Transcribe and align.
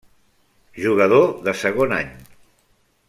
Jugador 0.85 1.29
de 1.49 1.55
segon 1.65 1.95
any. 1.99 2.11